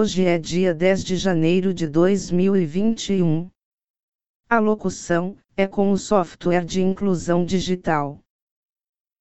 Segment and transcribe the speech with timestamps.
[0.00, 3.50] Hoje é dia 10 de janeiro de 2021.
[4.48, 8.18] A locução é com o software de inclusão digital.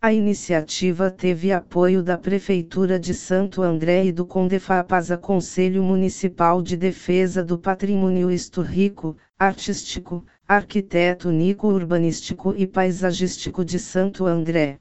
[0.00, 6.76] A iniciativa teve apoio da Prefeitura de Santo André e do Condefapasa Conselho Municipal de
[6.76, 14.78] Defesa do Patrimônio Histórico, Artístico, Arquitetônico Urbanístico e Paisagístico de Santo André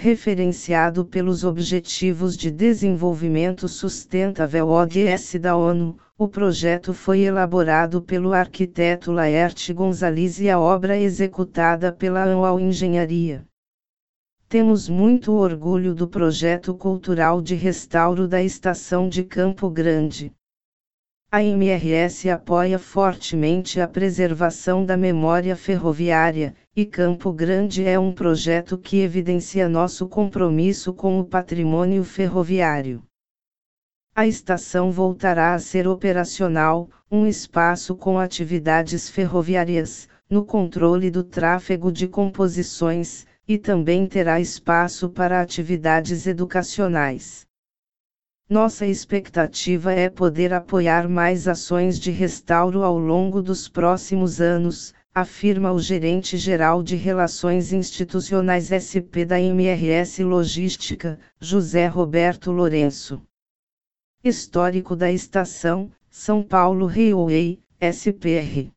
[0.00, 9.10] referenciado pelos Objetivos de Desenvolvimento Sustentável ODS da ONU, o projeto foi elaborado pelo arquiteto
[9.10, 13.44] Laerte Gonzalez e a obra executada pela ANUAL Engenharia.
[14.48, 20.32] Temos muito orgulho do projeto cultural de restauro da estação de Campo Grande.
[21.30, 28.78] A MRS apoia fortemente a preservação da memória ferroviária, e Campo Grande é um projeto
[28.78, 33.02] que evidencia nosso compromisso com o patrimônio ferroviário.
[34.16, 41.92] A estação voltará a ser operacional, um espaço com atividades ferroviárias, no controle do tráfego
[41.92, 47.46] de composições, e também terá espaço para atividades educacionais.
[48.50, 55.70] Nossa expectativa é poder apoiar mais ações de restauro ao longo dos próximos anos, afirma
[55.70, 63.20] o gerente-geral de Relações Institucionais SP da MRS Logística, José Roberto Lourenço.
[64.24, 68.70] Histórico da estação, São Paulo Railway, SPR.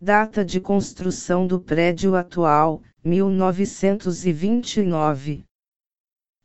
[0.00, 5.44] Data de construção do prédio atual, 1929.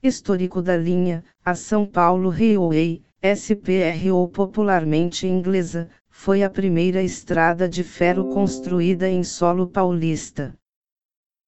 [0.08, 7.68] Histórico da linha, a São Paulo Railway, SPR ou popularmente inglesa, foi a primeira estrada
[7.68, 10.56] de ferro construída em solo paulista.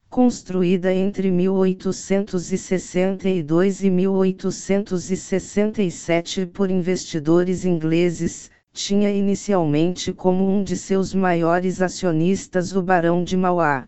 [0.09, 11.80] Construída entre 1862 e 1867 por investidores ingleses, tinha inicialmente como um de seus maiores
[11.80, 13.88] acionistas o Barão de Mauá.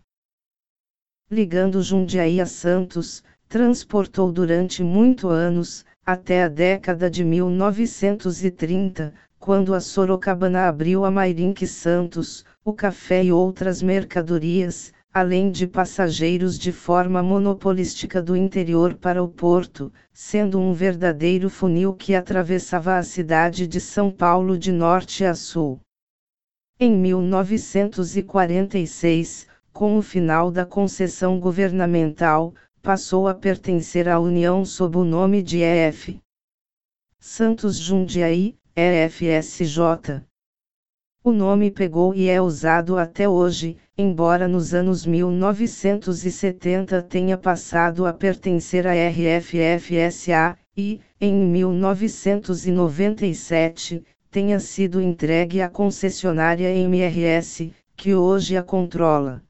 [1.28, 9.80] Ligando Jundiaí a Santos, transportou durante muitos anos, até a década de 1930, quando a
[9.80, 17.24] Sorocabana abriu a Mairink Santos, o café e outras mercadorias, além de passageiros de forma
[17.24, 23.80] monopolística do interior para o porto, sendo um verdadeiro funil que atravessava a cidade de
[23.80, 25.80] São Paulo de norte a sul.
[26.78, 35.04] Em 1946, com o final da concessão governamental, passou a pertencer à União sob o
[35.04, 36.18] nome de EF.
[37.18, 40.22] Santos Jundiaí, EFSJ.
[41.22, 48.12] O nome pegou e é usado até hoje, embora nos anos 1970 tenha passado a
[48.14, 58.62] pertencer à RFFSA, e, em 1997, tenha sido entregue à concessionária MRS, que hoje a
[58.62, 59.42] controla.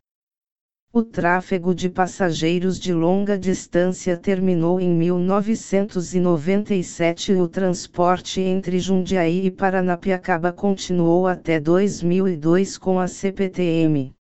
[0.92, 9.46] O tráfego de passageiros de longa distância terminou em 1997 e o transporte entre Jundiaí
[9.46, 14.12] e Paranapiacaba continuou até 2002 com a CPTM.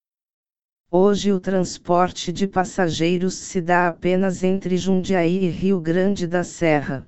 [0.88, 7.04] Hoje o transporte de passageiros se dá apenas entre Jundiaí e Rio Grande da Serra.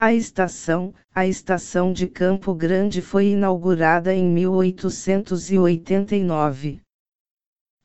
[0.00, 6.82] A estação, a estação de Campo Grande foi inaugurada em 1889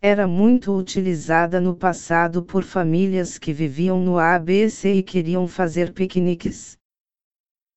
[0.01, 6.78] era muito utilizada no passado por famílias que viviam no ABC e queriam fazer piqueniques.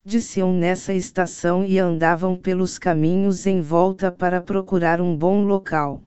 [0.05, 6.03] Desciam nessa estação e andavam pelos caminhos em volta para procurar um bom local.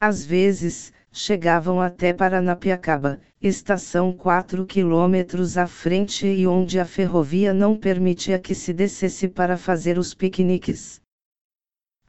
[0.00, 7.76] Às vezes, chegavam até Paranapiacaba, estação 4 quilômetros à frente e onde a ferrovia não
[7.76, 11.00] permitia que se descesse para fazer os piqueniques.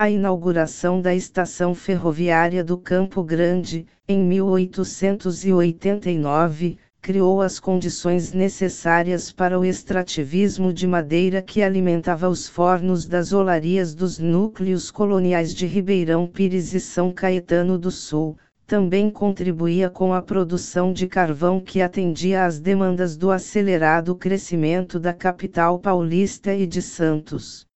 [0.02, 9.60] A inauguração da estação ferroviária do Campo Grande, em 1889, criou as condições necessárias para
[9.60, 16.26] o extrativismo de madeira que alimentava os fornos das olarias dos núcleos coloniais de Ribeirão
[16.26, 18.38] Pires e São Caetano do Sul.
[18.66, 25.14] Também contribuía com a produção de carvão que atendia às demandas do acelerado crescimento da
[25.14, 27.68] capital paulista e de Santos.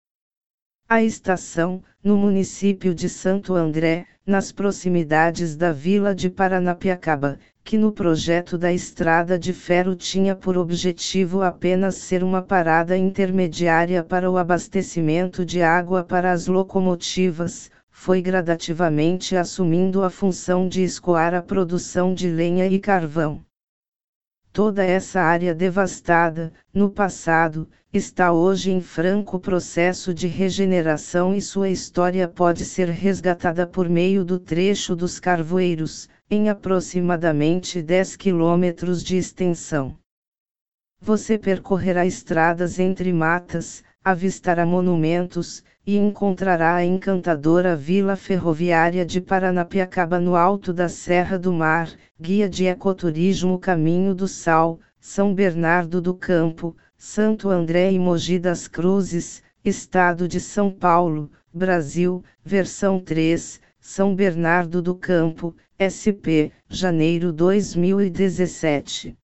[0.87, 7.93] A estação, no município de Santo André, nas proximidades da vila de Paranapiacaba, que no
[7.93, 14.37] projeto da estrada de ferro tinha por objetivo apenas ser uma parada intermediária para o
[14.37, 22.13] abastecimento de água para as locomotivas, foi gradativamente assumindo a função de escoar a produção
[22.13, 23.39] de lenha e carvão.
[24.53, 31.69] Toda essa área devastada, no passado, está hoje em franco processo de regeneração e sua
[31.69, 39.17] história pode ser resgatada por meio do trecho dos Carvoeiros, em aproximadamente 10 quilômetros de
[39.17, 39.97] extensão.
[41.01, 50.19] Você percorrerá estradas entre matas, avistará monumentos, e encontrará a encantadora Vila Ferroviária de Paranapiacaba
[50.19, 51.89] no alto da Serra do Mar,
[52.19, 58.67] guia de ecoturismo Caminho do Sal, São Bernardo do Campo, Santo André e Mogi das
[58.67, 69.17] Cruzes, Estado de São Paulo, Brasil, versão 3, São Bernardo do Campo, SP, janeiro 2017.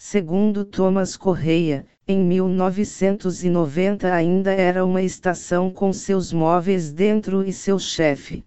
[0.00, 7.80] Segundo Thomas Correia, em 1990 ainda era uma estação com seus móveis dentro e seu
[7.80, 8.44] chefe.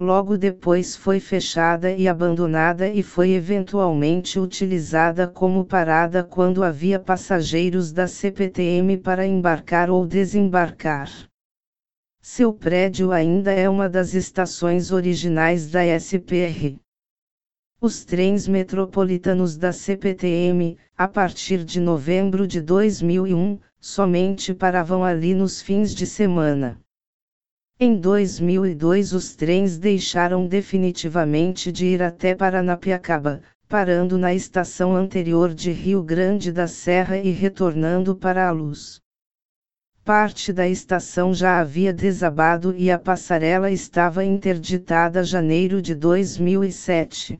[0.00, 7.92] Logo depois foi fechada e abandonada e foi eventualmente utilizada como parada quando havia passageiros
[7.92, 11.10] da CPTM para embarcar ou desembarcar.
[12.22, 16.78] Seu prédio ainda é uma das estações originais da SPR.
[17.78, 25.60] Os trens metropolitanos da CPTM, a partir de novembro de 2001, somente paravam ali nos
[25.60, 26.80] fins de semana.
[27.78, 35.70] Em 2002 os trens deixaram definitivamente de ir até Paranapiacaba, parando na estação anterior de
[35.70, 39.02] Rio Grande da Serra e retornando para a luz.
[40.02, 47.38] Parte da estação já havia desabado e a passarela estava interditada janeiro de 2007.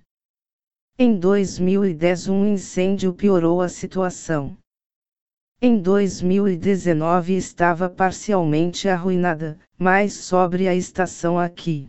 [0.98, 4.56] Em 2010 um incêndio piorou a situação.
[5.60, 11.86] Em 2019 estava parcialmente arruinada, mas sobre a estação aqui.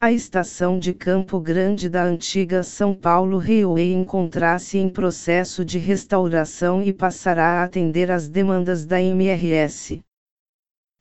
[0.00, 6.82] A estação de Campo Grande da antiga São Paulo Railway encontra-se em processo de restauração
[6.82, 10.00] e passará a atender às demandas da MRS.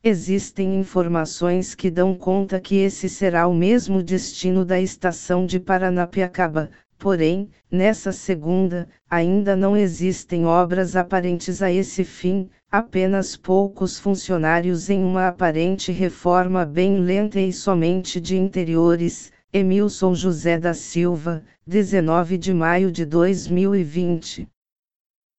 [0.04, 6.70] Existem informações que dão conta que esse será o mesmo destino da estação de Paranapiacaba,
[7.00, 15.02] Porém, nessa segunda, ainda não existem obras aparentes a esse fim, apenas poucos funcionários em
[15.02, 19.32] uma aparente reforma bem lenta e somente de interiores.
[19.52, 24.48] Emilson José da Silva, 19 de maio de 2020.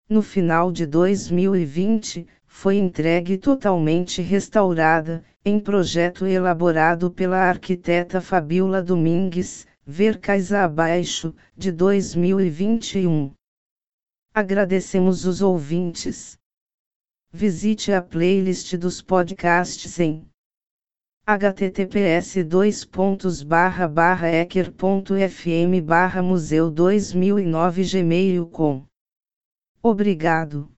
[0.09, 9.65] No final de 2020, foi entregue totalmente restaurada, em projeto elaborado pela arquiteta Fabiola Domingues,
[9.91, 13.33] ver Cais abaixo, de 2021.
[14.33, 16.39] Agradecemos os ouvintes.
[17.33, 20.25] Visite a playlist dos podcasts em
[21.27, 22.37] https
[24.43, 28.87] ecker.fm museu 2009 gmail.com
[29.83, 30.71] Obrigado.